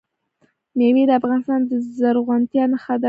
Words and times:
مېوې 0.77 1.03
د 1.07 1.11
افغانستان 1.19 1.59
د 1.69 1.71
زرغونتیا 1.99 2.63
نښه 2.71 2.95
ده. 2.97 2.99